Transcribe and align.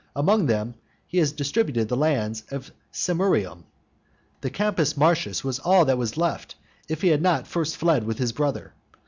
Among 0.15 0.47
them 0.47 0.73
he 1.05 1.19
has 1.19 1.31
distributed 1.31 1.87
the 1.87 1.95
lands 1.95 2.41
of 2.49 2.71
Semurium. 2.91 3.65
The 4.41 4.49
Campus 4.49 4.97
Martius 4.97 5.43
was 5.43 5.59
all 5.59 5.85
that 5.85 5.97
was 5.99 6.17
left, 6.17 6.55
if 6.89 7.03
he 7.03 7.09
had 7.09 7.21
not 7.21 7.45
first 7.45 7.77
fled 7.77 8.03
with 8.05 8.17
his 8.17 8.31
brother. 8.31 8.73